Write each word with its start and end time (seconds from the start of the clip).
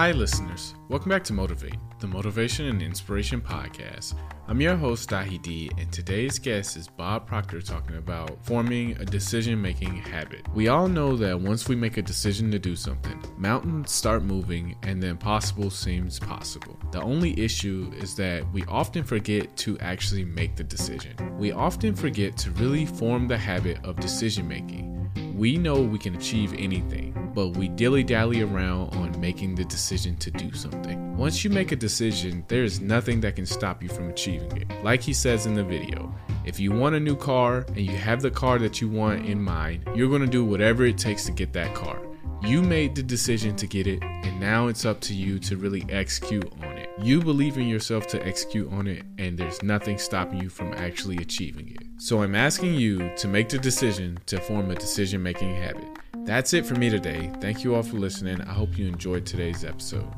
Hi, 0.00 0.12
listeners. 0.12 0.74
Welcome 0.88 1.10
back 1.10 1.24
to 1.24 1.34
Motivate, 1.34 1.76
the 1.98 2.06
Motivation 2.06 2.64
and 2.64 2.80
Inspiration 2.80 3.38
Podcast. 3.38 4.14
I'm 4.48 4.58
your 4.58 4.74
host, 4.74 5.10
Dahi 5.10 5.42
D, 5.42 5.70
and 5.76 5.92
today's 5.92 6.38
guest 6.38 6.78
is 6.78 6.88
Bob 6.88 7.26
Proctor 7.26 7.60
talking 7.60 7.98
about 7.98 8.42
forming 8.42 8.92
a 8.92 9.04
decision 9.04 9.60
making 9.60 9.96
habit. 9.96 10.48
We 10.54 10.68
all 10.68 10.88
know 10.88 11.18
that 11.18 11.38
once 11.38 11.68
we 11.68 11.76
make 11.76 11.98
a 11.98 12.02
decision 12.02 12.50
to 12.50 12.58
do 12.58 12.76
something, 12.76 13.22
mountains 13.36 13.90
start 13.90 14.22
moving 14.22 14.74
and 14.84 15.02
the 15.02 15.08
impossible 15.08 15.68
seems 15.68 16.18
possible. 16.18 16.78
The 16.92 17.02
only 17.02 17.38
issue 17.38 17.92
is 17.98 18.14
that 18.14 18.50
we 18.54 18.64
often 18.68 19.04
forget 19.04 19.54
to 19.58 19.78
actually 19.80 20.24
make 20.24 20.56
the 20.56 20.64
decision. 20.64 21.14
We 21.36 21.52
often 21.52 21.94
forget 21.94 22.38
to 22.38 22.52
really 22.52 22.86
form 22.86 23.28
the 23.28 23.36
habit 23.36 23.84
of 23.84 24.00
decision 24.00 24.48
making. 24.48 24.96
We 25.36 25.58
know 25.58 25.82
we 25.82 25.98
can 25.98 26.16
achieve 26.16 26.54
anything, 26.54 27.14
but 27.40 27.56
we 27.56 27.68
dilly 27.68 28.04
dally 28.04 28.42
around 28.42 28.94
on 28.96 29.18
making 29.18 29.54
the 29.54 29.64
decision 29.64 30.14
to 30.14 30.30
do 30.30 30.52
something. 30.52 31.16
Once 31.16 31.42
you 31.42 31.48
make 31.48 31.72
a 31.72 31.76
decision, 31.76 32.44
there 32.48 32.64
is 32.64 32.82
nothing 32.82 33.18
that 33.18 33.34
can 33.34 33.46
stop 33.46 33.82
you 33.82 33.88
from 33.88 34.10
achieving 34.10 34.54
it. 34.58 34.84
Like 34.84 35.00
he 35.00 35.14
says 35.14 35.46
in 35.46 35.54
the 35.54 35.64
video, 35.64 36.14
if 36.44 36.60
you 36.60 36.70
want 36.70 36.96
a 36.96 37.00
new 37.00 37.16
car 37.16 37.64
and 37.68 37.78
you 37.78 37.96
have 37.96 38.20
the 38.20 38.30
car 38.30 38.58
that 38.58 38.82
you 38.82 38.90
want 38.90 39.24
in 39.24 39.42
mind, 39.42 39.88
you're 39.94 40.10
going 40.10 40.20
to 40.20 40.26
do 40.26 40.44
whatever 40.44 40.84
it 40.84 40.98
takes 40.98 41.24
to 41.24 41.32
get 41.32 41.54
that 41.54 41.74
car. 41.74 41.98
You 42.42 42.60
made 42.60 42.94
the 42.94 43.02
decision 43.02 43.56
to 43.56 43.66
get 43.66 43.86
it, 43.86 44.02
and 44.02 44.38
now 44.38 44.66
it's 44.66 44.84
up 44.84 45.00
to 45.02 45.14
you 45.14 45.38
to 45.38 45.56
really 45.56 45.86
execute 45.88 46.52
on 46.62 46.76
it. 46.76 46.90
You 47.00 47.22
believe 47.22 47.56
in 47.56 47.68
yourself 47.68 48.06
to 48.08 48.22
execute 48.26 48.70
on 48.70 48.86
it, 48.86 49.06
and 49.16 49.38
there's 49.38 49.62
nothing 49.62 49.96
stopping 49.96 50.42
you 50.42 50.50
from 50.50 50.74
actually 50.74 51.16
achieving 51.16 51.68
it. 51.68 51.89
So 52.02 52.22
I'm 52.22 52.34
asking 52.34 52.76
you 52.76 53.14
to 53.16 53.28
make 53.28 53.50
the 53.50 53.58
decision 53.58 54.18
to 54.24 54.40
form 54.40 54.70
a 54.70 54.74
decision 54.74 55.22
making 55.22 55.54
habit. 55.54 55.84
That's 56.24 56.54
it 56.54 56.64
for 56.64 56.74
me 56.74 56.88
today. 56.88 57.30
Thank 57.42 57.62
you 57.62 57.74
all 57.74 57.82
for 57.82 57.98
listening. 57.98 58.40
I 58.40 58.54
hope 58.54 58.78
you 58.78 58.88
enjoyed 58.88 59.26
today's 59.26 59.66
episode. 59.66 60.10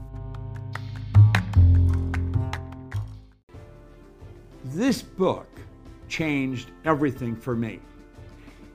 This 4.67 5.03
book 5.03 5.49
changed 6.09 6.71
everything 6.85 7.35
for 7.35 7.57
me. 7.57 7.81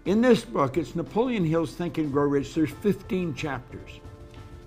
In 0.03 0.19
this 0.19 0.43
book, 0.43 0.75
it's 0.75 0.93
Napoleon 0.93 1.45
Hill's 1.45 1.75
Think 1.75 1.99
and 1.99 2.11
Grow 2.11 2.25
Rich. 2.25 2.55
There's 2.55 2.71
15 2.71 3.33
chapters. 3.35 4.01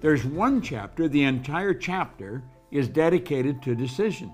There's 0.00 0.24
one 0.24 0.62
chapter, 0.62 1.08
the 1.08 1.24
entire 1.24 1.74
chapter 1.74 2.42
is 2.70 2.88
dedicated 2.88 3.60
to 3.64 3.74
decision. 3.74 4.32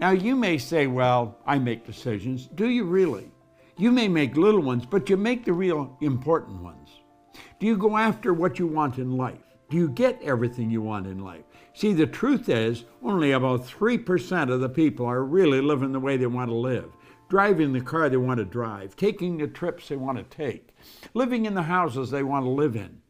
Now, 0.00 0.10
you 0.10 0.36
may 0.36 0.58
say, 0.58 0.86
well, 0.86 1.38
I 1.44 1.58
make 1.58 1.84
decisions. 1.84 2.46
Do 2.54 2.68
you 2.68 2.84
really? 2.84 3.30
You 3.76 3.90
may 3.90 4.08
make 4.08 4.36
little 4.36 4.62
ones, 4.62 4.86
but 4.86 5.10
you 5.10 5.16
make 5.16 5.44
the 5.44 5.52
real 5.52 5.96
important 6.00 6.62
ones. 6.62 6.88
Do 7.58 7.66
you 7.66 7.76
go 7.76 7.96
after 7.96 8.32
what 8.32 8.58
you 8.58 8.66
want 8.66 8.98
in 8.98 9.16
life? 9.16 9.42
Do 9.70 9.76
you 9.76 9.88
get 9.88 10.22
everything 10.22 10.70
you 10.70 10.82
want 10.82 11.06
in 11.06 11.22
life? 11.22 11.44
See, 11.74 11.92
the 11.92 12.06
truth 12.06 12.48
is, 12.48 12.84
only 13.02 13.32
about 13.32 13.66
3% 13.66 14.52
of 14.52 14.60
the 14.60 14.68
people 14.68 15.04
are 15.06 15.24
really 15.24 15.60
living 15.60 15.92
the 15.92 16.00
way 16.00 16.16
they 16.16 16.26
want 16.26 16.50
to 16.50 16.56
live, 16.56 16.90
driving 17.28 17.72
the 17.72 17.80
car 17.80 18.08
they 18.08 18.16
want 18.16 18.38
to 18.38 18.44
drive, 18.44 18.96
taking 18.96 19.36
the 19.36 19.46
trips 19.46 19.88
they 19.88 19.96
want 19.96 20.18
to 20.18 20.36
take, 20.36 20.70
living 21.14 21.44
in 21.44 21.54
the 21.54 21.62
houses 21.62 22.10
they 22.10 22.22
want 22.22 22.44
to 22.44 22.50
live 22.50 22.76
in. 22.76 23.00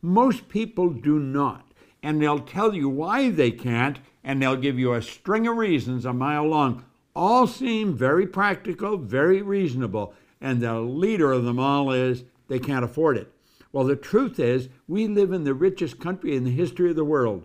Most 0.00 0.48
people 0.48 0.90
do 0.90 1.18
not, 1.18 1.72
and 2.02 2.20
they'll 2.20 2.40
tell 2.40 2.74
you 2.74 2.88
why 2.88 3.30
they 3.30 3.50
can't, 3.50 3.98
and 4.26 4.42
they'll 4.42 4.56
give 4.56 4.78
you 4.78 4.92
a 4.92 5.00
string 5.00 5.46
of 5.46 5.56
reasons 5.56 6.04
a 6.04 6.12
mile 6.12 6.44
long. 6.44 6.84
All 7.14 7.46
seem 7.46 7.96
very 7.96 8.26
practical, 8.26 8.98
very 8.98 9.40
reasonable, 9.40 10.12
and 10.40 10.60
the 10.60 10.80
leader 10.80 11.32
of 11.32 11.44
them 11.44 11.60
all 11.60 11.92
is 11.92 12.24
they 12.48 12.58
can't 12.58 12.84
afford 12.84 13.16
it. 13.16 13.32
Well, 13.72 13.84
the 13.84 13.96
truth 13.96 14.40
is, 14.40 14.68
we 14.88 15.06
live 15.06 15.32
in 15.32 15.44
the 15.44 15.54
richest 15.54 16.00
country 16.00 16.36
in 16.36 16.42
the 16.42 16.50
history 16.50 16.90
of 16.90 16.96
the 16.96 17.04
world. 17.04 17.44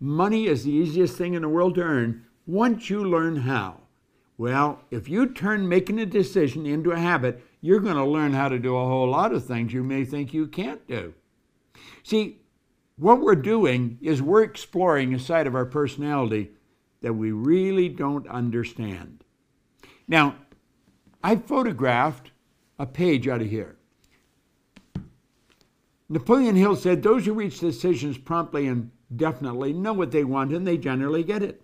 Money 0.00 0.46
is 0.46 0.64
the 0.64 0.72
easiest 0.72 1.16
thing 1.16 1.34
in 1.34 1.42
the 1.42 1.48
world 1.48 1.74
to 1.74 1.82
earn 1.82 2.24
once 2.46 2.88
you 2.88 3.04
learn 3.04 3.36
how. 3.36 3.76
Well, 4.38 4.80
if 4.90 5.08
you 5.08 5.26
turn 5.26 5.68
making 5.68 5.98
a 5.98 6.06
decision 6.06 6.64
into 6.64 6.92
a 6.92 6.98
habit, 6.98 7.42
you're 7.60 7.80
going 7.80 7.96
to 7.96 8.04
learn 8.04 8.32
how 8.32 8.48
to 8.48 8.58
do 8.58 8.76
a 8.76 8.86
whole 8.86 9.10
lot 9.10 9.34
of 9.34 9.44
things 9.44 9.74
you 9.74 9.82
may 9.82 10.04
think 10.04 10.32
you 10.32 10.46
can't 10.46 10.86
do. 10.86 11.12
See, 12.02 12.38
what 12.98 13.20
we're 13.20 13.36
doing 13.36 13.98
is 14.02 14.20
we're 14.20 14.42
exploring 14.42 15.14
a 15.14 15.18
side 15.18 15.46
of 15.46 15.54
our 15.54 15.64
personality 15.64 16.50
that 17.00 17.14
we 17.14 17.30
really 17.30 17.88
don't 17.88 18.26
understand. 18.28 19.24
Now, 20.08 20.34
I 21.22 21.36
photographed 21.36 22.32
a 22.78 22.86
page 22.86 23.28
out 23.28 23.40
of 23.40 23.48
here. 23.48 23.76
Napoleon 26.08 26.56
Hill 26.56 26.76
said 26.76 27.02
those 27.02 27.26
who 27.26 27.34
reach 27.34 27.60
decisions 27.60 28.18
promptly 28.18 28.66
and 28.66 28.90
definitely 29.14 29.72
know 29.72 29.92
what 29.92 30.10
they 30.10 30.24
want 30.24 30.52
and 30.52 30.66
they 30.66 30.78
generally 30.78 31.22
get 31.22 31.42
it. 31.42 31.62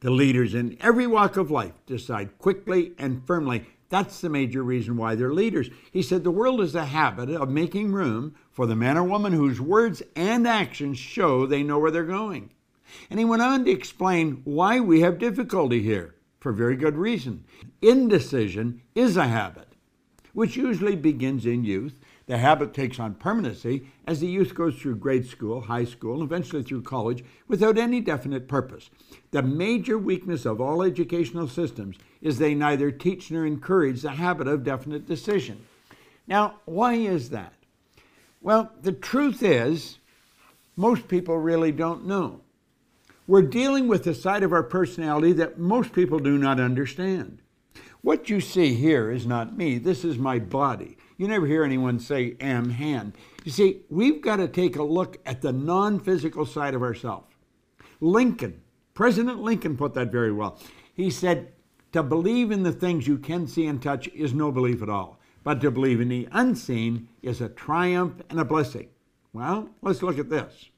The 0.00 0.10
leaders 0.10 0.54
in 0.54 0.76
every 0.80 1.06
walk 1.06 1.36
of 1.36 1.50
life 1.50 1.74
decide 1.86 2.38
quickly 2.38 2.92
and 2.98 3.26
firmly. 3.26 3.66
That's 3.90 4.20
the 4.20 4.28
major 4.28 4.62
reason 4.62 4.96
why 4.96 5.16
they're 5.16 5.34
leaders. 5.34 5.68
He 5.92 6.00
said 6.00 6.22
the 6.22 6.30
world 6.30 6.60
is 6.60 6.76
a 6.76 6.86
habit 6.86 7.28
of 7.28 7.50
making 7.50 7.92
room 7.92 8.36
for 8.52 8.64
the 8.64 8.76
man 8.76 8.96
or 8.96 9.02
woman 9.02 9.32
whose 9.32 9.60
words 9.60 10.00
and 10.16 10.46
actions 10.46 10.96
show 10.96 11.44
they 11.44 11.64
know 11.64 11.78
where 11.78 11.90
they're 11.90 12.04
going. 12.04 12.50
And 13.10 13.18
he 13.18 13.24
went 13.24 13.42
on 13.42 13.64
to 13.64 13.70
explain 13.70 14.42
why 14.44 14.78
we 14.80 15.00
have 15.00 15.18
difficulty 15.18 15.82
here, 15.82 16.14
for 16.38 16.52
very 16.52 16.76
good 16.76 16.96
reason. 16.96 17.44
Indecision 17.82 18.80
is 18.94 19.16
a 19.16 19.26
habit, 19.26 19.68
which 20.34 20.56
usually 20.56 20.96
begins 20.96 21.44
in 21.44 21.64
youth 21.64 22.00
the 22.30 22.38
habit 22.38 22.72
takes 22.72 23.00
on 23.00 23.12
permanency 23.14 23.88
as 24.06 24.20
the 24.20 24.26
youth 24.28 24.54
goes 24.54 24.76
through 24.76 24.94
grade 24.94 25.26
school, 25.26 25.62
high 25.62 25.82
school, 25.82 26.14
and 26.14 26.22
eventually 26.22 26.62
through 26.62 26.80
college 26.80 27.24
without 27.48 27.76
any 27.76 28.00
definite 28.00 28.46
purpose. 28.46 28.88
The 29.32 29.42
major 29.42 29.98
weakness 29.98 30.46
of 30.46 30.60
all 30.60 30.80
educational 30.80 31.48
systems 31.48 31.96
is 32.22 32.38
they 32.38 32.54
neither 32.54 32.92
teach 32.92 33.32
nor 33.32 33.44
encourage 33.44 34.02
the 34.02 34.12
habit 34.12 34.46
of 34.46 34.62
definite 34.62 35.08
decision. 35.08 35.66
Now, 36.28 36.60
why 36.66 36.94
is 36.94 37.30
that? 37.30 37.54
Well, 38.40 38.70
the 38.80 38.92
truth 38.92 39.42
is, 39.42 39.98
most 40.76 41.08
people 41.08 41.36
really 41.36 41.72
don't 41.72 42.06
know. 42.06 42.42
We're 43.26 43.42
dealing 43.42 43.88
with 43.88 44.06
a 44.06 44.14
side 44.14 44.44
of 44.44 44.52
our 44.52 44.62
personality 44.62 45.32
that 45.32 45.58
most 45.58 45.92
people 45.92 46.20
do 46.20 46.38
not 46.38 46.60
understand. 46.60 47.40
What 48.02 48.30
you 48.30 48.40
see 48.40 48.74
here 48.74 49.10
is 49.10 49.26
not 49.26 49.56
me, 49.56 49.78
this 49.78 50.04
is 50.04 50.18
my 50.18 50.38
body. 50.38 50.96
You 51.18 51.28
never 51.28 51.46
hear 51.46 51.64
anyone 51.64 51.98
say 51.98 52.36
am 52.40 52.70
hand. 52.70 53.12
You 53.44 53.52
see, 53.52 53.82
we've 53.90 54.22
got 54.22 54.36
to 54.36 54.48
take 54.48 54.76
a 54.76 54.82
look 54.82 55.18
at 55.26 55.42
the 55.42 55.52
non 55.52 56.00
physical 56.00 56.46
side 56.46 56.74
of 56.74 56.82
ourselves. 56.82 57.26
Lincoln, 58.00 58.62
President 58.94 59.42
Lincoln 59.42 59.76
put 59.76 59.94
that 59.94 60.10
very 60.10 60.32
well. 60.32 60.58
He 60.94 61.10
said, 61.10 61.52
To 61.92 62.02
believe 62.02 62.50
in 62.50 62.62
the 62.62 62.72
things 62.72 63.06
you 63.06 63.18
can 63.18 63.46
see 63.46 63.66
and 63.66 63.82
touch 63.82 64.08
is 64.08 64.32
no 64.32 64.50
belief 64.50 64.82
at 64.82 64.88
all, 64.88 65.20
but 65.44 65.60
to 65.60 65.70
believe 65.70 66.00
in 66.00 66.08
the 66.08 66.28
unseen 66.32 67.08
is 67.22 67.40
a 67.40 67.48
triumph 67.50 68.22
and 68.30 68.40
a 68.40 68.44
blessing. 68.44 68.88
Well, 69.32 69.68
let's 69.82 70.02
look 70.02 70.18
at 70.18 70.30
this. 70.30 70.70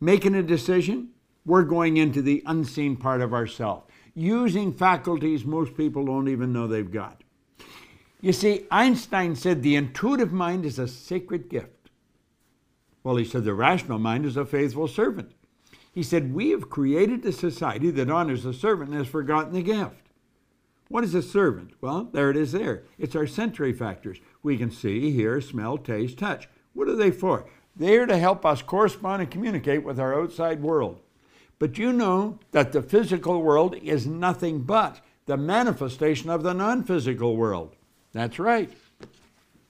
Making 0.00 0.34
a 0.34 0.42
decision, 0.42 1.10
we're 1.46 1.62
going 1.62 1.96
into 1.96 2.20
the 2.20 2.42
unseen 2.46 2.96
part 2.96 3.22
of 3.22 3.32
ourselves, 3.32 3.90
using 4.14 4.72
faculties 4.72 5.44
most 5.44 5.76
people 5.76 6.04
don't 6.06 6.28
even 6.28 6.52
know 6.52 6.66
they've 6.66 6.90
got. 6.90 7.22
You 8.20 8.32
see, 8.32 8.66
Einstein 8.70 9.36
said 9.36 9.62
the 9.62 9.76
intuitive 9.76 10.32
mind 10.32 10.64
is 10.64 10.78
a 10.78 10.88
sacred 10.88 11.48
gift. 11.48 11.90
Well, 13.02 13.16
he 13.16 13.24
said 13.24 13.44
the 13.44 13.52
rational 13.52 13.98
mind 13.98 14.24
is 14.24 14.36
a 14.36 14.46
faithful 14.46 14.88
servant. 14.88 15.32
He 15.92 16.02
said, 16.02 16.34
We 16.34 16.50
have 16.50 16.70
created 16.70 17.24
a 17.24 17.32
society 17.32 17.90
that 17.90 18.10
honors 18.10 18.44
the 18.44 18.54
servant 18.54 18.90
and 18.90 18.98
has 18.98 19.08
forgotten 19.08 19.52
the 19.52 19.62
gift. 19.62 20.08
What 20.88 21.04
is 21.04 21.14
a 21.14 21.22
servant? 21.22 21.72
Well, 21.80 22.08
there 22.12 22.30
it 22.30 22.36
is 22.36 22.52
there. 22.52 22.84
It's 22.98 23.14
our 23.14 23.26
sensory 23.26 23.72
factors. 23.72 24.18
We 24.42 24.56
can 24.56 24.70
see, 24.70 25.10
hear, 25.10 25.40
smell, 25.40 25.76
taste, 25.76 26.18
touch. 26.18 26.48
What 26.72 26.88
are 26.88 26.96
they 26.96 27.10
for? 27.10 27.46
They're 27.76 28.06
to 28.06 28.16
help 28.16 28.46
us 28.46 28.62
correspond 28.62 29.22
and 29.22 29.30
communicate 29.30 29.84
with 29.84 30.00
our 30.00 30.20
outside 30.20 30.62
world. 30.62 31.00
But 31.58 31.78
you 31.78 31.92
know 31.92 32.38
that 32.50 32.72
the 32.72 32.82
physical 32.82 33.42
world 33.42 33.76
is 33.76 34.06
nothing 34.06 34.62
but 34.62 35.00
the 35.26 35.36
manifestation 35.36 36.30
of 36.30 36.42
the 36.42 36.52
non 36.52 36.84
physical 36.84 37.36
world. 37.36 37.76
That's 38.12 38.38
right. 38.38 38.70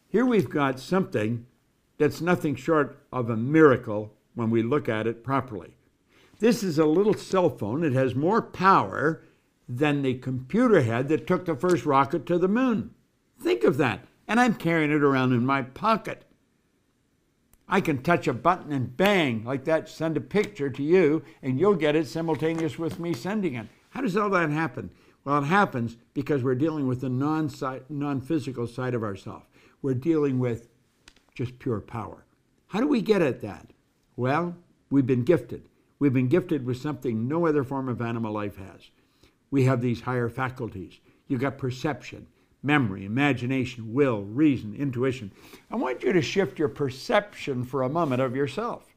Here 0.08 0.24
we've 0.24 0.50
got 0.50 0.78
something 0.78 1.46
that's 1.98 2.20
nothing 2.20 2.54
short 2.54 2.98
of 3.12 3.30
a 3.30 3.36
miracle 3.36 4.12
when 4.34 4.50
we 4.50 4.62
look 4.62 4.88
at 4.88 5.06
it 5.06 5.24
properly. 5.24 5.76
This 6.40 6.62
is 6.62 6.78
a 6.78 6.84
little 6.84 7.14
cell 7.14 7.50
phone. 7.50 7.84
It 7.84 7.92
has 7.92 8.14
more 8.14 8.42
power 8.42 9.22
than 9.68 10.02
the 10.02 10.14
computer 10.14 10.82
had 10.82 11.08
that 11.08 11.26
took 11.26 11.46
the 11.46 11.54
first 11.54 11.86
rocket 11.86 12.26
to 12.26 12.38
the 12.38 12.48
moon. 12.48 12.90
Think 13.40 13.64
of 13.64 13.76
that. 13.78 14.04
And 14.26 14.40
I'm 14.40 14.54
carrying 14.54 14.90
it 14.90 15.02
around 15.02 15.32
in 15.32 15.46
my 15.46 15.62
pocket. 15.62 16.24
I 17.68 17.80
can 17.80 18.02
touch 18.02 18.28
a 18.28 18.32
button 18.32 18.72
and 18.72 18.96
bang, 18.96 19.44
like 19.44 19.64
that, 19.64 19.88
send 19.88 20.16
a 20.16 20.20
picture 20.20 20.70
to 20.70 20.82
you, 20.82 21.22
and 21.42 21.58
you'll 21.58 21.74
get 21.74 21.96
it 21.96 22.06
simultaneous 22.06 22.78
with 22.78 22.98
me 22.98 23.14
sending 23.14 23.54
it. 23.54 23.66
How 23.90 24.00
does 24.02 24.16
all 24.16 24.30
that 24.30 24.50
happen? 24.50 24.90
Well, 25.24 25.42
it 25.42 25.46
happens 25.46 25.96
because 26.12 26.42
we're 26.42 26.54
dealing 26.54 26.86
with 26.86 27.00
the 27.00 27.08
non 27.08 28.20
physical 28.20 28.66
side 28.66 28.94
of 28.94 29.02
ourselves. 29.02 29.46
We're 29.80 29.94
dealing 29.94 30.38
with 30.38 30.68
just 31.34 31.58
pure 31.58 31.80
power. 31.80 32.24
How 32.68 32.80
do 32.80 32.86
we 32.86 33.00
get 33.00 33.22
at 33.22 33.40
that? 33.40 33.70
Well, 34.16 34.56
We've 34.94 35.06
been 35.06 35.24
gifted. 35.24 35.68
We've 35.98 36.12
been 36.12 36.28
gifted 36.28 36.64
with 36.64 36.76
something 36.76 37.26
no 37.26 37.46
other 37.46 37.64
form 37.64 37.88
of 37.88 38.00
animal 38.00 38.32
life 38.32 38.58
has. 38.58 38.90
We 39.50 39.64
have 39.64 39.80
these 39.80 40.02
higher 40.02 40.28
faculties. 40.28 41.00
You've 41.26 41.40
got 41.40 41.58
perception, 41.58 42.28
memory, 42.64 43.04
imagination, 43.04 43.92
will, 43.92 44.22
reason, 44.22 44.74
intuition. 44.74 45.30
I 45.70 45.76
want 45.76 46.02
you 46.02 46.12
to 46.12 46.22
shift 46.22 46.58
your 46.58 46.68
perception 46.68 47.64
for 47.64 47.82
a 47.82 47.88
moment 47.88 48.22
of 48.22 48.34
yourself. 48.34 48.94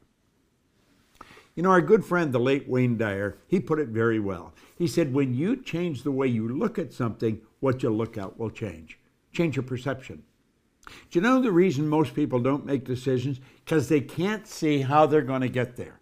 You 1.56 1.64
know, 1.64 1.72
our 1.72 1.82
good 1.82 2.06
friend, 2.06 2.32
the 2.32 2.40
late 2.40 2.70
Wayne 2.70 2.98
Dyer, 2.98 3.40
he 3.48 3.60
put 3.60 3.80
it 3.80 3.90
very 3.90 4.20
well. 4.20 4.54
He 4.78 4.88
said, 4.88 5.14
when 5.14 5.34
you 5.34 5.56
change 5.56 6.04
the 6.04 6.12
way 6.12 6.28
you 6.28 6.48
look 6.48 6.78
at 6.78 6.94
something, 6.94 7.42
what 7.60 7.82
you 7.82 7.90
look 7.90 8.18
at 8.18 8.38
will 8.38 8.52
change. 8.52 9.00
Change 9.34 9.56
your 9.56 9.64
perception. 9.64 10.24
Do 10.86 11.18
you 11.18 11.22
know 11.22 11.42
the 11.42 11.52
reason 11.52 11.90
most 11.90 12.14
people 12.14 12.40
don't 12.40 12.66
make 12.66 12.86
decisions? 12.86 13.40
Because 13.66 13.90
they 13.90 14.02
can't 14.02 14.48
see 14.48 14.82
how 14.82 15.06
they're 15.06 15.22
going 15.22 15.42
to 15.42 15.50
get 15.50 15.76
there. 15.76 16.00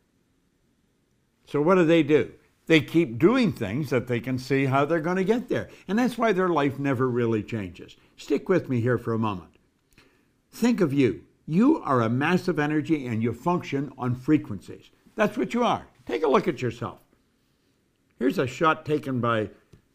So 1.47 1.62
what 1.62 1.75
do 1.75 1.85
they 1.85 2.03
do? 2.03 2.33
They 2.67 2.81
keep 2.81 3.19
doing 3.19 3.51
things 3.51 3.89
that 3.91 4.07
they 4.07 4.19
can 4.19 4.39
see 4.39 4.65
how 4.65 4.85
they're 4.85 5.00
going 5.00 5.17
to 5.17 5.23
get 5.23 5.50
there. 5.50 5.69
And 5.88 6.00
that's 6.00 6.17
why 6.17 6.31
their 6.31 6.50
life 6.50 6.79
never 6.79 7.07
really 7.07 7.44
changes. 7.44 7.95
Stick 8.17 8.50
with 8.50 8.69
me 8.69 8.81
here 8.81 8.97
for 8.97 9.13
a 9.13 9.19
moment. 9.19 9.51
Think 10.51 10.81
of 10.81 10.94
you. 10.94 11.23
You 11.45 11.81
are 11.83 12.01
a 12.01 12.09
mass 12.09 12.47
of 12.47 12.57
energy 12.57 13.06
and 13.06 13.21
you 13.21 13.33
function 13.33 13.91
on 13.97 14.15
frequencies. 14.15 14.89
That's 15.15 15.38
what 15.38 15.53
you 15.53 15.63
are. 15.63 15.85
Take 16.07 16.23
a 16.23 16.27
look 16.27 16.47
at 16.47 16.62
yourself. 16.62 17.00
Here's 18.17 18.39
a 18.39 18.47
shot 18.47 18.85
taken 18.85 19.19
by 19.19 19.50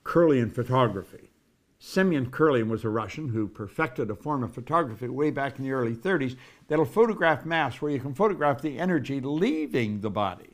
Kirlian 0.05 0.53
photography. 0.53 1.31
Semyon 1.79 2.31
Kirlian 2.31 2.69
was 2.69 2.85
a 2.85 2.91
Russian 2.91 3.31
who 3.31 3.49
perfected 3.49 4.11
a 4.11 4.15
form 4.15 4.43
of 4.45 4.53
photography 4.53 5.09
way 5.09 5.31
back 5.31 5.59
in 5.59 5.65
the 5.65 5.73
early 5.73 5.95
30s 5.95 6.37
that'll 6.69 6.85
photograph 6.85 7.47
mass 7.47 7.81
where 7.81 7.91
you 7.91 7.99
can 7.99 8.15
photograph 8.15 8.61
the 8.61 8.79
energy 8.79 9.19
leaving 9.21 10.03
the 10.03 10.11
body. 10.11 10.50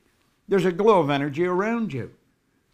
There's 0.49 0.65
a 0.65 0.73
glow 0.73 1.01
of 1.01 1.11
energy 1.11 1.45
around 1.45 1.93
you. 1.93 2.13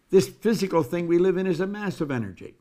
This 0.09 0.29
physical 0.29 0.83
thing 0.83 1.07
we 1.07 1.17
live 1.17 1.37
in 1.37 1.47
is 1.47 1.59
a 1.59 1.67
mass 1.67 1.99
of 1.99 2.11
energy. 2.11 2.55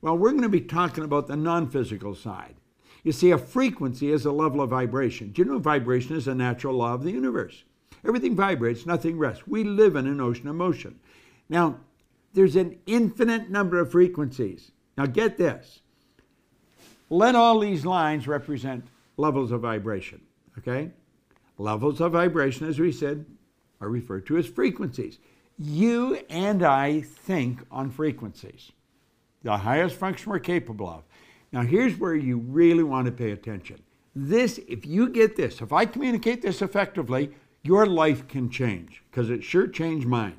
Well, 0.00 0.16
we're 0.16 0.30
going 0.30 0.42
to 0.42 0.48
be 0.48 0.60
talking 0.60 1.04
about 1.04 1.26
the 1.26 1.36
non 1.36 1.68
physical 1.68 2.14
side. 2.14 2.54
You 3.02 3.12
see, 3.12 3.30
a 3.30 3.38
frequency 3.38 4.10
is 4.10 4.24
a 4.24 4.32
level 4.32 4.62
of 4.62 4.70
vibration. 4.70 5.30
Do 5.30 5.42
you 5.42 5.48
know 5.48 5.58
vibration 5.58 6.16
is 6.16 6.26
a 6.26 6.34
natural 6.34 6.74
law 6.74 6.94
of 6.94 7.02
the 7.02 7.12
universe? 7.12 7.64
Everything 8.06 8.34
vibrates, 8.34 8.86
nothing 8.86 9.18
rests. 9.18 9.46
We 9.46 9.64
live 9.64 9.96
in 9.96 10.06
an 10.06 10.20
ocean 10.20 10.48
of 10.48 10.56
motion. 10.56 10.98
Now, 11.48 11.80
there's 12.32 12.56
an 12.56 12.78
infinite 12.86 13.50
number 13.50 13.78
of 13.78 13.92
frequencies. 13.92 14.72
Now, 14.96 15.06
get 15.06 15.36
this. 15.36 15.80
Let 17.10 17.34
all 17.34 17.60
these 17.60 17.84
lines 17.84 18.26
represent 18.26 18.86
levels 19.16 19.52
of 19.52 19.60
vibration, 19.60 20.22
okay? 20.58 20.90
Levels 21.58 22.00
of 22.00 22.12
vibration, 22.12 22.66
as 22.66 22.80
we 22.80 22.90
said, 22.90 23.26
are 23.84 23.90
referred 23.90 24.26
to 24.26 24.38
as 24.38 24.46
frequencies. 24.46 25.18
You 25.58 26.18
and 26.28 26.62
I 26.62 27.02
think 27.02 27.60
on 27.70 27.90
frequencies, 27.90 28.72
the 29.42 29.58
highest 29.58 29.96
function 29.96 30.32
we're 30.32 30.40
capable 30.40 30.88
of. 30.88 31.02
Now, 31.52 31.62
here's 31.62 31.98
where 31.98 32.16
you 32.16 32.38
really 32.38 32.82
want 32.82 33.06
to 33.06 33.12
pay 33.12 33.30
attention. 33.30 33.80
This, 34.16 34.58
if 34.66 34.84
you 34.86 35.08
get 35.08 35.36
this, 35.36 35.60
if 35.60 35.72
I 35.72 35.86
communicate 35.86 36.42
this 36.42 36.62
effectively, 36.62 37.30
your 37.62 37.86
life 37.86 38.26
can 38.26 38.50
change 38.50 39.02
because 39.10 39.30
it 39.30 39.44
sure 39.44 39.66
changed 39.66 40.06
mine. 40.06 40.36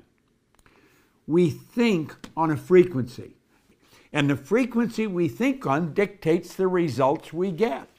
We 1.28 1.50
think 1.50 2.14
on 2.36 2.52
a 2.52 2.58
frequency, 2.58 3.36
and 4.12 4.30
the 4.30 4.36
frequency 4.36 5.08
we 5.08 5.28
think 5.28 5.66
on 5.66 5.94
dictates 5.94 6.54
the 6.54 6.68
results 6.68 7.34
we 7.34 7.52
get. 7.52 7.90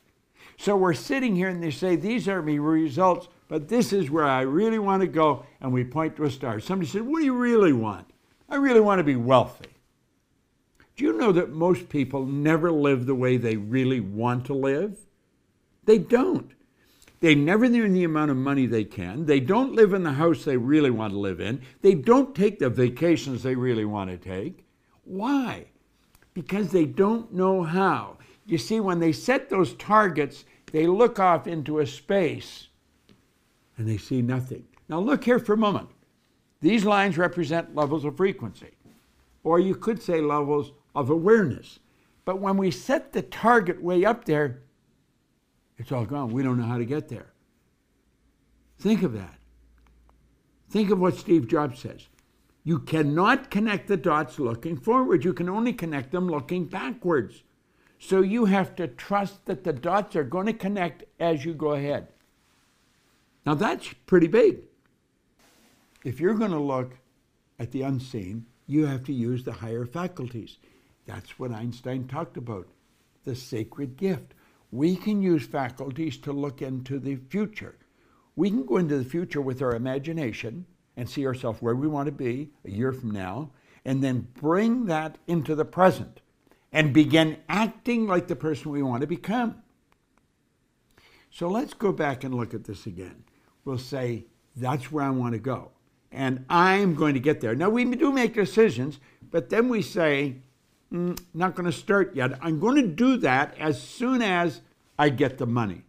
So 0.59 0.77
we're 0.77 0.95
sitting 0.95 1.37
here 1.37 1.49
and 1.49 1.63
they 1.63 1.71
say, 1.71 1.97
These 1.97 2.29
are 2.29 2.41
my 2.41 2.55
results, 2.55 3.29
but 3.49 3.69
this 3.69 3.93
is 3.93 4.11
where 4.11 4.25
I 4.25 4.41
really 4.43 4.79
want 4.79 5.03
to 5.03 5.07
go, 5.07 5.47
and 5.61 5.73
we 5.73 5.85
point 5.85 6.17
to 6.17 6.25
a 6.25 6.31
star. 6.31 6.61
Somebody 6.61 6.91
said, 6.91 7.03
What 7.03 7.21
do 7.21 7.25
you 7.25 7.35
really 7.35 7.73
want? 7.73 8.11
I 8.49 8.57
really 8.57 8.81
want 8.81 8.99
to 8.99 9.05
be 9.05 9.17
wealthy. 9.17 9.71
Do 10.97 11.05
you 11.05 11.13
know 11.13 11.33
that 11.33 11.51
most 11.51 11.89
people 11.89 12.25
never 12.25 12.73
live 12.73 13.07
the 13.07 13.15
way 13.15 13.37
they 13.37 13.57
really 13.57 14.01
want 14.01 14.47
to 14.47 14.55
live? 14.55 14.97
They 15.85 15.99
don't. 15.99 16.53
They 17.21 17.35
never 17.35 17.65
earn 17.65 17.93
the 17.93 18.05
amount 18.05 18.31
of 18.31 18.37
money 18.37 18.67
they 18.67 18.85
can. 18.85 19.27
They 19.27 19.41
don't 19.41 19.75
live 19.75 19.93
in 19.93 20.03
the 20.03 20.13
house 20.13 20.45
they 20.45 20.57
really 20.57 20.91
want 20.91 21.13
to 21.13 21.19
live 21.19 21.41
in. 21.41 21.63
They 21.83 21.95
don't 21.95 22.35
take 22.35 22.59
the 22.59 22.71
vacations 22.71 23.43
they 23.43 23.55
really 23.55 23.85
want 23.85 24.11
to 24.11 24.17
take. 24.17 24.65
Why? 25.05 25.67
Because 26.35 26.71
they 26.71 26.85
don't 26.85 27.33
know 27.33 27.63
how. 27.63 28.19
You 28.45 28.59
see, 28.59 28.81
when 28.81 29.01
they 29.01 29.13
set 29.13 29.49
those 29.49 29.75
targets, 29.75 30.45
they 30.73 30.87
look 30.87 31.19
off 31.19 31.47
into 31.47 31.79
a 31.79 31.87
space 31.87 32.69
and 33.77 33.87
they 33.89 33.97
see 33.97 34.23
nothing. 34.23 34.65
Now, 34.89 35.01
look 35.01 35.25
here 35.25 35.39
for 35.39 35.55
a 35.55 35.59
moment. 35.59 35.89
These 36.61 36.85
lines 36.85 37.19
represent 37.19 37.75
levels 37.75 38.05
of 38.05 38.17
frequency, 38.17 38.71
or 39.45 39.61
you 39.61 39.75
could 39.75 40.03
say 40.03 40.21
levels 40.21 40.73
of 40.95 41.11
awareness. 41.11 41.81
But 42.25 42.41
when 42.41 42.57
we 42.57 42.71
set 42.71 43.13
the 43.13 43.23
target 43.23 43.83
way 43.83 44.05
up 44.05 44.25
there, 44.25 44.63
it's 45.79 45.93
all 45.93 46.07
gone. 46.07 46.33
We 46.33 46.43
don't 46.43 46.59
know 46.59 46.67
how 46.67 46.79
to 46.79 46.85
get 46.85 47.09
there. 47.09 47.33
Think 48.79 49.03
of 49.03 49.13
that. 49.13 49.39
Think 50.71 50.91
of 50.91 50.99
what 50.99 51.17
Steve 51.17 51.49
Jobs 51.49 51.81
says. 51.81 52.09
You 52.65 52.81
cannot 52.81 53.51
connect 53.51 53.87
the 53.87 53.97
dots 53.97 54.41
looking 54.41 54.77
forward. 54.77 55.25
You 55.25 55.33
can 55.33 55.49
only 55.49 55.73
connect 55.73 56.11
them 56.11 56.29
looking 56.29 56.65
backwards. 56.65 57.45
So 57.99 58.23
you 58.23 58.47
have 58.47 58.75
to 58.77 58.89
trust 58.89 59.47
that 59.47 59.63
the 59.63 59.73
dots 59.73 60.17
are 60.17 60.25
going 60.25 60.47
to 60.47 60.53
connect 60.53 61.05
as 61.21 61.45
you 61.45 61.55
go 61.55 61.73
ahead. 61.73 62.09
Now 63.47 63.55
that's 63.55 63.93
pretty 64.07 64.27
big. 64.27 64.59
If 66.05 66.21
you're 66.21 66.35
going 66.35 66.51
to 66.51 66.59
look 66.59 66.99
at 67.59 67.73
the 67.73 67.83
unseen, 67.83 68.47
you 68.67 68.87
have 68.87 69.05
to 69.05 69.13
use 69.13 69.45
the 69.45 69.53
higher 69.53 69.87
faculties. 69.87 70.59
That's 71.07 71.39
what 71.39 71.53
Einstein 71.53 72.09
talked 72.09 72.37
about 72.37 72.69
the 73.25 73.35
sacred 73.35 73.97
gift 73.97 74.35
we 74.71 74.97
can 74.97 75.23
use 75.23 75.47
faculties 75.47 76.19
to 76.19 76.33
look 76.33 76.61
into 76.61 76.99
the 76.99 77.17
future. 77.17 77.77
We 78.35 78.51
can 78.51 78.67
go 78.67 78.77
into 78.77 78.99
the 78.99 79.05
future 79.05 79.41
with 79.41 79.63
our 79.63 79.75
imagination 79.75 80.67
and 80.97 81.09
see 81.09 81.27
ourselves 81.27 81.63
where 81.63 81.75
we 81.75 81.89
want 81.89 82.07
to 82.07 82.13
be 82.13 82.51
a 82.65 82.71
year 82.71 82.93
from 82.93 83.11
now, 83.11 83.51
and 83.85 84.03
then 84.03 84.29
bring 84.35 84.87
that 84.87 85.19
into 85.27 85.55
the 85.55 85.65
present 85.65 86.21
and 86.73 86.93
begin 86.93 87.37
acting 87.49 88.07
like 88.07 88.27
the 88.27 88.37
person 88.37 88.73
we 88.73 88.83
want 88.83 89.03
to 89.03 89.07
become. 89.07 89.63
So 91.31 91.49
let's 91.49 91.75
go 91.75 91.93
back 91.93 92.25
and 92.25 92.35
look 92.35 92.55
at 92.55 92.65
this 92.65 92.87
again. 92.87 93.25
We'll 93.67 93.79
say, 93.79 94.25
that's 94.55 94.91
where 94.91 95.05
I 95.05 95.11
want 95.11 95.35
to 95.35 95.41
go. 95.41 95.73
And 96.13 96.47
I'm 96.49 96.95
going 96.95 97.15
to 97.15 97.21
get 97.21 97.41
there. 97.41 97.55
Now, 97.55 97.69
we 97.69 97.85
do 97.85 98.13
make 98.13 98.33
decisions, 98.33 99.01
but 99.31 99.51
then 99.51 99.69
we 99.69 99.83
say, 99.83 100.37
mm, 100.91 101.21
not 101.35 101.57
going 101.57 101.67
to 101.67 101.77
start 101.77 102.15
yet. 102.15 102.39
I'm 102.41 102.61
going 102.61 102.77
to 102.77 102.87
do 102.87 103.17
that 103.19 103.59
as 103.59 103.83
soon 103.83 104.23
as 104.23 104.63
I 104.99 105.09
get 105.09 105.37
the 105.37 105.47
money. 105.47 105.83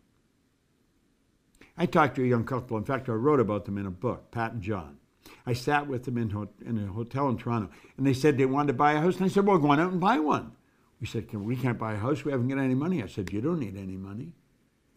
I 1.77 1.86
talked 1.86 2.15
to 2.15 2.24
a 2.24 2.27
young 2.27 2.43
couple. 2.43 2.75
In 2.77 2.84
fact, 2.84 3.07
I 3.07 3.13
wrote 3.13 3.39
about 3.39 3.65
them 3.65 3.77
in 3.77 3.86
a 3.86 3.91
book, 3.91 4.31
Pat 4.31 4.53
and 4.53 4.62
John. 4.62 4.98
I 5.46 5.53
sat 5.53 5.86
with 5.86 6.03
them 6.03 6.17
in, 6.17 6.31
ho- 6.31 6.50
in 6.65 6.84
a 6.84 6.88
hotel 6.91 7.29
in 7.29 7.38
Toronto, 7.38 7.69
and 7.96 8.07
they 8.07 8.13
said 8.13 8.38
they 8.38 8.46
wanted 8.48 8.67
to 8.67 8.74
buy 8.74 8.93
a 8.93 9.00
house. 9.00 9.17
And 9.17 9.25
I 9.25 9.27
said, 9.27 9.46
well, 9.46 9.60
go 9.60 9.69
on 9.69 9.79
out 9.79 9.91
and 9.91 10.01
buy 10.01 10.17
one. 10.17 10.51
We 11.00 11.05
said, 11.05 11.31
we 11.31 11.55
can't 11.55 11.77
buy 11.77 11.93
a 11.93 11.98
house. 11.98 12.25
We 12.25 12.31
haven't 12.31 12.48
got 12.48 12.57
any 12.57 12.74
money. 12.74 13.03
I 13.03 13.07
said, 13.07 13.31
you 13.31 13.39
don't 13.39 13.60
need 13.60 13.77
any 13.77 13.98
money. 13.98 14.34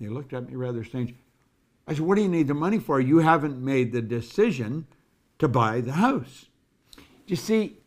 They 0.01 0.09
looked 0.09 0.33
at 0.33 0.49
me 0.49 0.57
rather 0.57 0.83
strange. 0.83 1.15
I 1.91 1.95
said, 1.95 2.05
what 2.05 2.15
do 2.15 2.23
you 2.23 2.29
need 2.29 2.47
the 2.47 2.55
money 2.55 2.79
for? 2.79 3.01
You 3.01 3.19
haven't 3.19 3.59
made 3.59 3.91
the 3.91 4.01
decision 4.01 4.87
to 5.41 5.49
buy 5.49 5.81
the 5.81 5.95
house. 5.95 6.47
You 7.27 7.35
see, 7.35 7.79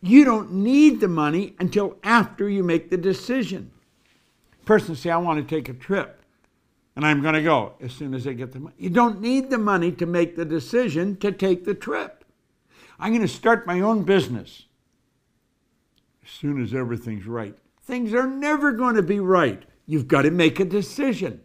you 0.00 0.24
don't 0.24 0.52
need 0.52 1.00
the 1.00 1.08
money 1.08 1.54
until 1.58 1.98
after 2.02 2.48
you 2.48 2.62
make 2.62 2.88
the 2.88 2.96
decision. 2.96 3.72
Person 4.64 4.96
say, 4.96 5.10
I 5.10 5.18
want 5.18 5.46
to 5.46 5.54
take 5.54 5.68
a 5.68 5.74
trip 5.74 6.22
and 6.96 7.04
I'm 7.04 7.20
going 7.20 7.34
to 7.34 7.42
go 7.42 7.74
as 7.82 7.92
soon 7.92 8.14
as 8.14 8.26
I 8.26 8.32
get 8.32 8.52
the 8.52 8.60
money. 8.60 8.74
You 8.78 8.88
don't 8.88 9.20
need 9.20 9.50
the 9.50 9.58
money 9.58 9.92
to 9.92 10.06
make 10.06 10.34
the 10.34 10.46
decision 10.46 11.18
to 11.18 11.30
take 11.30 11.66
the 11.66 11.74
trip. 11.74 12.24
I'm 12.98 13.10
going 13.10 13.20
to 13.20 13.28
start 13.28 13.66
my 13.66 13.82
own 13.82 14.04
business 14.04 14.64
as 16.24 16.30
soon 16.30 16.62
as 16.62 16.72
everything's 16.72 17.26
right. 17.26 17.54
Things 17.82 18.14
are 18.14 18.26
never 18.26 18.72
going 18.72 18.96
to 18.96 19.02
be 19.02 19.20
right. 19.20 19.62
You've 19.84 20.08
got 20.08 20.22
to 20.22 20.30
make 20.30 20.58
a 20.58 20.64
decision. 20.64 21.42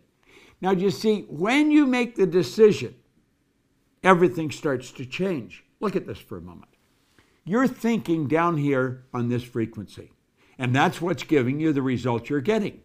Now, 0.61 0.71
you 0.71 0.91
see, 0.91 1.25
when 1.27 1.71
you 1.71 1.87
make 1.87 2.15
the 2.15 2.27
decision, 2.27 2.95
everything 4.03 4.51
starts 4.51 4.91
to 4.91 5.05
change. 5.05 5.63
Look 5.79 5.95
at 5.95 6.05
this 6.05 6.19
for 6.19 6.37
a 6.37 6.41
moment. 6.41 6.71
You're 7.43 7.67
thinking 7.67 8.27
down 8.27 8.57
here 8.57 9.05
on 9.13 9.29
this 9.29 9.43
frequency, 9.43 10.11
and 10.59 10.75
that's 10.75 11.01
what's 11.01 11.23
giving 11.23 11.59
you 11.59 11.73
the 11.73 11.81
results 11.81 12.29
you're 12.29 12.41
getting. 12.41 12.81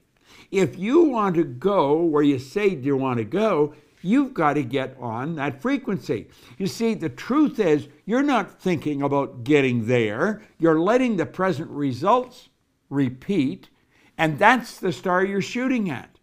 If 0.50 0.78
you 0.78 1.04
want 1.04 1.36
to 1.36 1.44
go 1.44 2.02
where 2.02 2.22
you 2.22 2.38
say 2.38 2.68
you 2.68 2.96
want 2.96 3.18
to 3.18 3.24
go, 3.24 3.74
you've 4.00 4.32
got 4.32 4.54
to 4.54 4.62
get 4.62 4.96
on 4.98 5.34
that 5.36 5.60
frequency. 5.60 6.28
You 6.56 6.66
see, 6.66 6.94
the 6.94 7.10
truth 7.10 7.58
is, 7.58 7.88
you're 8.06 8.22
not 8.22 8.60
thinking 8.60 9.02
about 9.02 9.44
getting 9.44 9.86
there, 9.86 10.42
you're 10.58 10.80
letting 10.80 11.16
the 11.16 11.26
present 11.26 11.70
results 11.70 12.48
repeat, 12.88 13.68
and 14.16 14.38
that's 14.38 14.78
the 14.78 14.92
star 14.92 15.22
you're 15.24 15.42
shooting 15.42 15.90
at. 15.90 16.15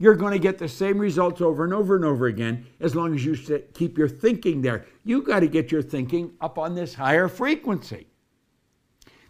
You're 0.00 0.16
going 0.16 0.32
to 0.32 0.38
get 0.38 0.56
the 0.56 0.66
same 0.66 0.98
results 0.98 1.42
over 1.42 1.62
and 1.62 1.74
over 1.74 1.94
and 1.94 2.06
over 2.06 2.26
again 2.26 2.66
as 2.80 2.96
long 2.96 3.14
as 3.14 3.22
you 3.22 3.36
keep 3.74 3.98
your 3.98 4.08
thinking 4.08 4.62
there. 4.62 4.86
You 5.04 5.20
got 5.20 5.40
to 5.40 5.46
get 5.46 5.70
your 5.70 5.82
thinking 5.82 6.32
up 6.40 6.58
on 6.58 6.74
this 6.74 6.94
higher 6.94 7.28
frequency. 7.28 8.06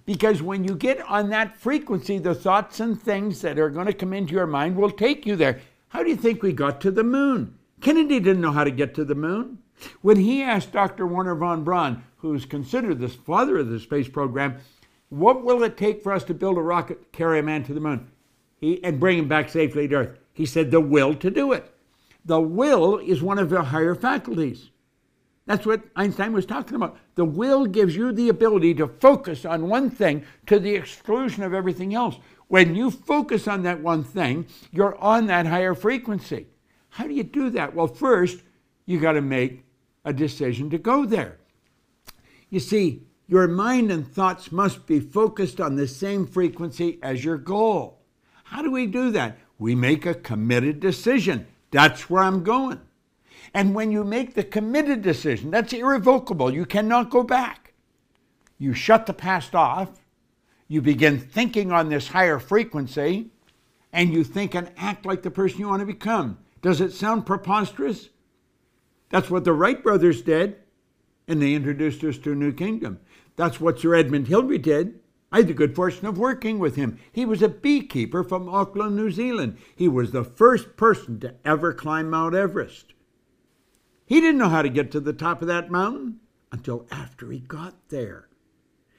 Because 0.07 0.43
when 0.43 0.63
you 0.63 0.77
get 0.77 1.01
on 1.09 1.29
that 1.31 1.57
frequency, 1.57 2.19
the 2.19 2.37
thoughts 2.37 2.79
and 2.79 3.01
things 3.01 3.43
that 3.43 3.59
are 3.59 3.69
going 3.69 3.89
to 3.89 3.93
come 3.93 4.13
into 4.13 4.33
your 4.35 4.47
mind 4.47 4.77
will 4.77 4.93
take 4.93 5.27
you 5.27 5.35
there. 5.35 5.61
How 5.89 6.05
do 6.05 6.09
you 6.09 6.17
think 6.17 6.41
we 6.41 6.53
got 6.53 6.81
to 6.83 6.93
the 6.93 7.03
moon? 7.03 7.59
Kennedy 7.81 8.21
didn't 8.21 8.41
know 8.41 8.53
how 8.53 8.63
to 8.63 8.71
get 8.71 8.95
to 8.95 9.05
the 9.05 9.17
moon. 9.17 9.59
When 10.03 10.19
he 10.19 10.41
asked 10.41 10.71
Dr. 10.71 11.05
Werner 11.05 11.35
von 11.35 11.65
Braun, 11.65 12.05
who's 12.19 12.47
considered 12.47 13.01
the 13.01 13.09
father 13.09 13.59
of 13.59 13.71
the 13.71 13.81
space 13.81 14.09
program, 14.09 14.59
what 15.09 15.43
will 15.43 15.65
it 15.65 15.77
take 15.77 16.01
for 16.01 16.13
us 16.13 16.23
to 16.25 16.35
build 16.35 16.59
a 16.59 16.63
rocket 16.63 17.03
to 17.03 17.17
carry 17.17 17.41
a 17.41 17.43
man 17.43 17.65
to 17.65 17.75
the 17.75 17.81
moon 17.81 18.09
he, 18.61 18.83
and 18.85 19.01
bring 19.01 19.19
him 19.19 19.27
back 19.27 19.49
safely 19.49 19.89
to 19.89 19.97
Earth? 19.97 20.20
He 20.33 20.47
said, 20.47 20.71
the 20.71 20.81
will 20.81 21.15
to 21.17 21.31
do 21.31 21.53
it. 21.53 21.73
The 22.25 22.41
will 22.41 22.99
is 22.99 23.23
one 23.23 23.39
of 23.39 23.51
the 23.51 23.63
higher 23.65 23.95
faculties. 23.95 24.71
That's 25.47 25.67
what 25.67 25.83
Einstein 25.97 26.33
was 26.33 26.47
talking 26.47 26.77
about. 26.77 26.97
The 27.17 27.25
will 27.25 27.67
gives 27.67 27.97
you 27.97 28.13
the 28.13 28.29
ability 28.29 28.75
to 28.75 28.87
focus 28.87 29.45
on 29.45 29.69
one 29.69 29.91
thing 29.91 30.25
to 30.47 30.59
the 30.59 30.75
exclusion 30.75 31.43
of 31.43 31.53
everything 31.53 31.95
else. 31.95 32.17
When 32.49 32.75
you 32.75 32.91
focus 32.91 33.49
on 33.49 33.63
that 33.63 33.81
one 33.81 34.05
thing, 34.05 34.47
you're 34.71 34.97
on 34.99 35.27
that 35.27 35.47
higher 35.47 35.75
frequency. 35.75 36.47
How 36.91 37.07
do 37.07 37.15
you 37.15 37.23
do 37.23 37.51
that? 37.51 37.75
Well, 37.75 37.87
first, 37.87 38.43
you 38.87 39.01
got 39.01 39.13
to 39.13 39.21
make 39.21 39.65
a 40.05 40.13
decision 40.13 40.71
to 40.71 40.79
go 40.79 41.05
there. 41.05 41.39
You 42.49 42.61
see, 42.61 43.07
your 43.27 43.47
mind 43.47 43.93
and 43.93 44.07
thoughts 44.07 44.51
must 44.51 44.87
be 44.87 44.99
focused 44.99 45.61
on 45.61 45.77
the 45.77 45.87
same 45.87 46.27
frequency 46.27 46.99
as 47.03 47.25
your 47.25 47.39
goal. 47.39 48.01
How 48.45 48.63
do 48.63 48.71
we 48.71 48.87
do 48.87 49.13
that? 49.13 49.39
We 49.61 49.75
make 49.75 50.07
a 50.07 50.15
committed 50.15 50.81
decision. 50.81 51.47
That's 51.71 52.09
where 52.09 52.23
I'm 52.23 52.43
going. 52.43 52.81
And 53.53 53.75
when 53.75 53.93
you 53.93 54.05
make 54.05 54.35
the 54.35 54.43
committed 54.43 55.03
decision, 55.03 55.51
that's 55.51 55.75
irrevocable. 55.75 56.53
You 56.53 56.65
cannot 56.65 57.11
go 57.11 57.23
back. 57.23 57.75
You 58.59 58.73
shut 58.73 59.05
the 59.05 59.13
past 59.13 59.55
off. 59.55 59.91
You 60.67 60.81
begin 60.81 61.19
thinking 61.19 61.73
on 61.73 61.91
this 61.91 62.09
higher 62.09 62.39
frequency, 62.39 63.31
and 63.93 64.13
you 64.13 64.25
think 64.25 64.55
and 64.55 64.73
act 64.79 65.05
like 65.05 65.23
the 65.23 65.31
person 65.31 65.61
you 65.61 65.69
want 65.69 65.81
to 65.81 65.87
become. 65.87 66.39
Does 66.63 66.81
it 66.81 66.93
sound 66.93 67.27
preposterous? 67.27 68.09
That's 69.11 69.29
what 69.29 69.45
the 69.45 69.53
Wright 69.53 69.83
brothers 69.83 70.23
did, 70.23 70.57
and 71.29 71.43
they 71.43 71.55
introduced 71.55 72.03
us 72.05 72.17
to 72.19 72.33
a 72.33 72.37
new 72.37 72.53
kingdom. 72.53 73.01
That's 73.37 73.61
what 73.61 73.81
Sir 73.81 73.95
Edmund 73.95 74.29
Hillary 74.29 74.59
did. 74.59 75.01
I 75.33 75.39
had 75.39 75.49
the 75.49 75.55
good 75.55 75.77
fortune 75.77 76.07
of 76.07 76.19
working 76.19 76.59
with 76.59 76.75
him. 76.75 76.99
He 77.13 77.25
was 77.25 77.41
a 77.41 77.49
beekeeper 77.49 78.25
from 78.25 78.49
Auckland, 78.49 78.97
New 78.97 79.11
Zealand. 79.11 79.59
He 79.77 79.87
was 79.87 80.11
the 80.11 80.25
first 80.25 80.77
person 80.77 81.21
to 81.21 81.35
ever 81.45 81.73
climb 81.73 82.11
Mount 82.11 82.35
Everest. 82.35 82.95
He 84.07 84.21
didn't 84.21 84.39
know 84.39 84.49
how 84.49 84.63
to 84.63 84.69
get 84.69 84.91
to 84.91 85.01
the 85.01 85.13
top 85.13 85.41
of 85.41 85.47
that 85.47 85.71
mountain 85.71 86.19
until 86.51 86.87
after 86.91 87.31
he 87.31 87.39
got 87.39 87.75
there. 87.91 88.29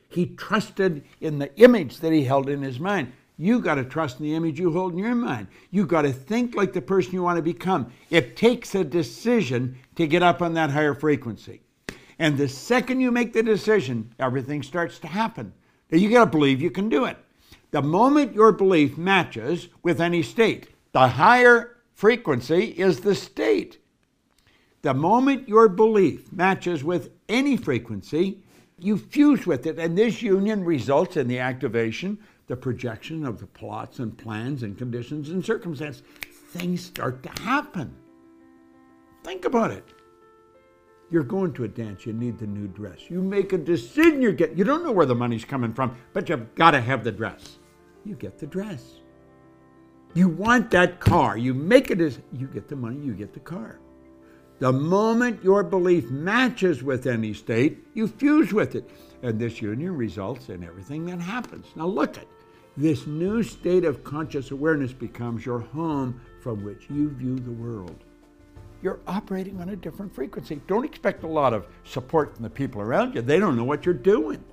He 0.07 0.25
trusted 0.25 1.03
in 1.19 1.39
the 1.39 1.53
image 1.59 1.97
that 1.99 2.13
he 2.13 2.23
held 2.23 2.47
in 2.47 2.61
his 2.61 2.79
mind. 2.79 3.11
You 3.37 3.59
got 3.59 3.75
to 3.75 3.83
trust 3.83 4.19
in 4.19 4.25
the 4.25 4.35
image 4.35 4.59
you 4.59 4.71
hold 4.71 4.93
in 4.93 4.99
your 4.99 5.15
mind. 5.15 5.47
You 5.69 5.85
got 5.85 6.03
to 6.03 6.13
think 6.13 6.55
like 6.55 6.71
the 6.71 6.81
person 6.81 7.13
you 7.13 7.23
want 7.23 7.37
to 7.37 7.41
become. 7.41 7.91
It 8.09 8.37
takes 8.37 8.73
a 8.75 8.83
decision 8.83 9.77
to 9.95 10.07
get 10.07 10.23
up 10.23 10.41
on 10.41 10.53
that 10.53 10.69
higher 10.69 10.93
frequency. 10.93 11.61
And 12.19 12.37
the 12.37 12.47
second 12.47 13.01
you 13.01 13.11
make 13.11 13.33
the 13.33 13.43
decision, 13.43 14.13
everything 14.19 14.63
starts 14.63 14.99
to 14.99 15.07
happen. 15.07 15.53
You 15.91 16.09
got 16.09 16.25
to 16.25 16.31
believe 16.31 16.61
you 16.61 16.71
can 16.71 16.89
do 16.89 17.05
it. 17.05 17.17
The 17.71 17.81
moment 17.81 18.33
your 18.33 18.51
belief 18.51 18.97
matches 18.97 19.69
with 19.83 20.01
any 20.01 20.23
state, 20.23 20.69
the 20.91 21.07
higher 21.07 21.77
frequency 21.93 22.65
is 22.65 23.01
the 23.01 23.15
state. 23.15 23.79
The 24.81 24.93
moment 24.93 25.47
your 25.47 25.69
belief 25.69 26.31
matches 26.31 26.83
with 26.83 27.11
any 27.29 27.55
frequency, 27.55 28.39
you 28.79 28.97
fuse 28.97 29.45
with 29.45 29.67
it, 29.67 29.77
and 29.77 29.97
this 29.97 30.21
union 30.21 30.63
results 30.65 31.17
in 31.17 31.27
the 31.27 31.39
activation, 31.39 32.17
the 32.47 32.55
projection 32.55 33.25
of 33.25 33.39
the 33.39 33.45
plots 33.45 33.99
and 33.99 34.17
plans 34.17 34.63
and 34.63 34.77
conditions 34.77 35.29
and 35.29 35.45
circumstances. 35.45 36.03
Things 36.49 36.83
start 36.83 37.21
to 37.23 37.41
happen. 37.43 37.95
Think 39.23 39.45
about 39.45 39.71
it. 39.71 39.87
You're 41.11 41.23
going 41.23 41.51
to 41.53 41.65
a 41.65 41.67
dance, 41.67 42.05
you 42.05 42.13
need 42.13 42.39
the 42.39 42.47
new 42.47 42.67
dress. 42.67 43.09
You 43.09 43.21
make 43.21 43.51
a 43.51 43.57
decision, 43.57 44.21
you 44.21 44.31
get 44.31 44.57
you 44.57 44.63
don't 44.63 44.83
know 44.83 44.93
where 44.93 45.05
the 45.05 45.13
money's 45.13 45.43
coming 45.43 45.73
from, 45.73 45.97
but 46.13 46.29
you've 46.29 46.55
got 46.55 46.71
to 46.71 46.81
have 46.81 47.03
the 47.03 47.11
dress. 47.11 47.57
You 48.05 48.15
get 48.15 48.39
the 48.39 48.47
dress. 48.47 49.01
You 50.13 50.29
want 50.29 50.71
that 50.71 50.99
car. 50.99 51.37
You 51.37 51.53
make 51.53 51.91
it 51.91 51.99
as 52.01 52.19
you 52.31 52.47
get 52.47 52.67
the 52.67 52.75
money, 52.75 52.97
you 52.97 53.13
get 53.13 53.33
the 53.33 53.39
car. 53.41 53.79
The 54.59 54.71
moment 54.71 55.43
your 55.43 55.63
belief 55.63 56.09
matches 56.09 56.83
with 56.83 57.07
any 57.07 57.33
state, 57.33 57.79
you 57.93 58.07
fuse 58.07 58.53
with 58.53 58.75
it. 58.75 58.89
And 59.23 59.39
this 59.39 59.61
union 59.61 59.95
results 59.95 60.49
in 60.49 60.63
everything 60.63 61.05
that 61.07 61.19
happens. 61.19 61.65
Now 61.75 61.87
look 61.87 62.17
at 62.17 62.27
this 62.77 63.05
new 63.05 63.43
state 63.43 63.83
of 63.83 64.03
conscious 64.03 64.51
awareness 64.51 64.93
becomes 64.93 65.45
your 65.45 65.59
home 65.59 66.21
from 66.41 66.63
which 66.63 66.87
you 66.89 67.09
view 67.09 67.35
the 67.37 67.51
world. 67.51 68.03
You're 68.81 68.99
operating 69.07 69.59
on 69.61 69.69
a 69.69 69.75
different 69.75 70.13
frequency. 70.13 70.61
Don't 70.67 70.85
expect 70.85 71.23
a 71.23 71.27
lot 71.27 71.53
of 71.53 71.67
support 71.83 72.33
from 72.33 72.43
the 72.43 72.49
people 72.49 72.81
around 72.81 73.15
you. 73.15 73.21
They 73.21 73.39
don't 73.39 73.55
know 73.55 73.63
what 73.63 73.85
you're 73.85 73.93
doing. 73.93 74.43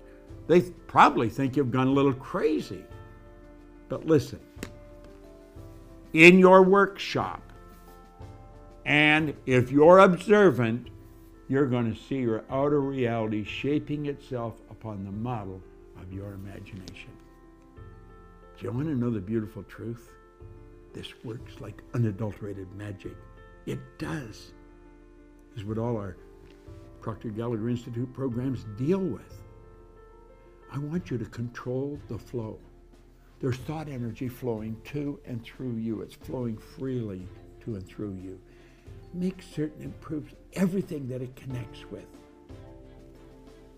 They 0.47 0.63
probably 0.87 1.29
think 1.29 1.57
you've 1.57 1.71
gone 1.71 1.89
a 1.89 1.93
little 1.93 2.13
crazy. 2.13 2.85
But 3.89 4.07
listen, 4.07 4.41
in 6.13 6.39
your 6.39 6.63
workshop, 6.63 7.43
and 8.85 9.35
if 9.47 9.71
you're 9.71 9.99
observant, 9.99 10.89
you're 11.49 11.67
going 11.67 11.93
to 11.93 11.99
see 11.99 12.17
your 12.17 12.45
outer 12.51 12.81
reality 12.81 13.45
shaping 13.45 14.07
itself 14.07 14.61
upon 14.71 15.05
the 15.05 15.13
model 15.13 15.61
of 16.01 16.13
your 16.13 16.33
imagination. 16.33 17.11
Do 18.59 18.65
you 18.65 18.73
want 18.73 18.87
to 18.87 18.95
know 18.95 19.11
the 19.11 19.21
beautiful 19.21 19.63
truth? 19.65 20.11
This 20.93 21.13
works 21.25 21.61
like 21.61 21.83
unadulterated 21.95 22.71
magic. 22.75 23.17
It 23.69 23.99
does. 23.99 24.53
Is 25.57 25.65
what 25.65 25.79
all 25.79 25.97
our 25.97 26.17
Proctor 27.01 27.29
Gallagher 27.29 27.69
Institute 27.69 28.13
programs 28.13 28.65
deal 28.77 29.01
with. 29.01 29.43
I 30.73 30.79
want 30.79 31.11
you 31.11 31.19
to 31.19 31.25
control 31.27 31.99
the 32.09 32.19
flow. 32.19 32.59
There's 33.41 33.57
thought 33.59 33.89
energy 33.89 34.29
flowing 34.29 34.77
to 34.87 35.21
and 35.25 35.43
through 35.45 35.77
you. 35.77 36.01
It's 36.01 36.15
flowing 36.15 36.57
freely 36.57 37.27
to 37.65 37.77
and 37.77 37.87
through 37.87 38.15
you 38.15 38.41
make 39.15 39.43
certain 39.55 39.83
it 39.83 40.01
proves 40.01 40.33
everything 40.55 41.09
that 41.09 41.23
it 41.23 41.35
connects 41.37 41.85
with. 41.91 42.07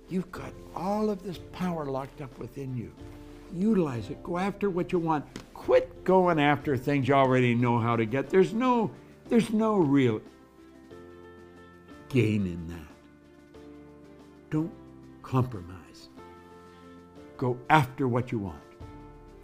You've 0.08 0.30
got 0.32 0.52
all 0.74 1.08
of 1.08 1.22
this 1.22 1.38
power 1.52 1.86
locked 1.86 2.20
up 2.20 2.36
within 2.38 2.76
you. 2.76 2.92
Utilize 3.54 4.10
it. 4.10 4.22
Go 4.22 4.38
after 4.38 4.70
what 4.70 4.92
you 4.92 4.98
want. 4.98 5.24
Quit 5.54 6.04
going 6.04 6.40
after 6.40 6.76
things 6.76 7.08
you 7.08 7.14
already 7.14 7.54
know 7.54 7.78
how 7.78 7.96
to 7.96 8.04
get. 8.04 8.28
There's 8.28 8.52
no, 8.52 8.90
there's 9.30 9.50
no 9.50 9.76
real 9.76 10.20
gain 12.08 12.46
in 12.46 12.66
that. 12.68 13.60
Don't 14.50 14.72
compromise. 15.22 16.08
Go 17.38 17.58
after 17.70 18.06
what 18.08 18.30
you 18.30 18.38
want. 18.38 18.58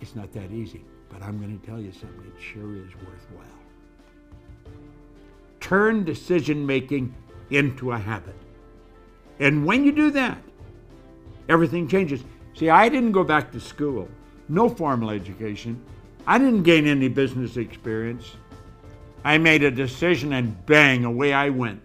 It's 0.01 0.15
not 0.15 0.33
that 0.33 0.53
easy, 0.53 0.85
but 1.09 1.23
I'm 1.23 1.39
going 1.39 1.59
to 1.59 1.67
tell 1.67 1.81
you 1.81 1.93
something. 1.93 2.33
It 2.37 2.43
sure 2.43 2.77
is 2.77 2.95
worthwhile 2.97 3.57
turn 5.67 6.05
decision 6.05 6.65
making 6.65 7.13
into 7.51 7.91
a 7.91 7.99
habit. 7.99 8.37
And 9.41 9.67
when 9.67 9.83
you 9.83 9.91
do 9.91 10.13
that, 10.13 10.39
everything 11.49 11.89
changes. 11.89 12.23
See, 12.55 12.71
I 12.71 12.89
didn't 12.89 13.11
go 13.11 13.25
back 13.25 13.51
to 13.51 13.59
school, 13.59 14.09
no 14.49 14.69
formal 14.69 15.11
education. 15.11 15.83
I 16.25 16.39
didn't 16.39 16.63
gain 16.63 16.87
any 16.87 17.09
business 17.09 17.57
experience. 17.57 18.37
I 19.25 19.39
made 19.39 19.63
a 19.63 19.71
decision 19.71 20.33
and 20.33 20.65
bang, 20.67 21.05
away 21.05 21.33
I 21.33 21.51
went. 21.51 21.85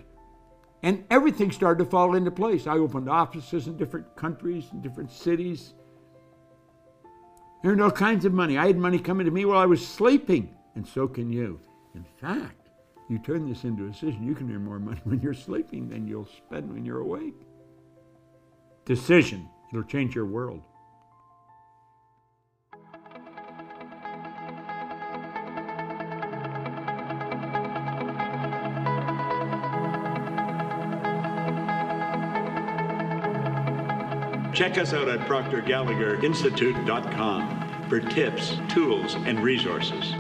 And 0.83 1.03
everything 1.09 1.51
started 1.51 1.83
to 1.83 1.89
fall 1.89 2.15
into 2.15 2.31
place. 2.31 2.67
I 2.67 2.77
opened 2.77 3.09
offices 3.09 3.67
in 3.67 3.77
different 3.77 4.15
countries, 4.15 4.65
in 4.71 4.81
different 4.81 5.11
cities. 5.11 5.73
Earned 7.63 7.81
all 7.81 7.91
kinds 7.91 8.25
of 8.25 8.33
money. 8.33 8.57
I 8.57 8.67
had 8.67 8.77
money 8.77 8.97
coming 8.97 9.25
to 9.25 9.31
me 9.31 9.45
while 9.45 9.59
I 9.59 9.67
was 9.67 9.85
sleeping, 9.85 10.55
and 10.75 10.87
so 10.87 11.07
can 11.07 11.31
you. 11.31 11.59
In 11.93 12.03
fact, 12.19 12.69
you 13.09 13.19
turn 13.19 13.47
this 13.47 13.63
into 13.63 13.85
a 13.85 13.89
decision, 13.89 14.25
you 14.25 14.33
can 14.33 14.49
earn 14.53 14.63
more 14.63 14.79
money 14.79 15.01
when 15.03 15.19
you're 15.21 15.33
sleeping 15.33 15.89
than 15.89 16.07
you'll 16.07 16.25
spend 16.25 16.71
when 16.71 16.85
you're 16.85 17.01
awake. 17.01 17.35
Decision, 18.85 19.47
it'll 19.71 19.83
change 19.83 20.15
your 20.15 20.25
world. 20.25 20.63
Check 34.61 34.77
us 34.77 34.93
out 34.93 35.09
at 35.09 35.21
proctorgallagherinstitute.com 35.21 37.89
for 37.89 37.99
tips, 37.99 38.59
tools, 38.69 39.15
and 39.15 39.39
resources. 39.39 40.13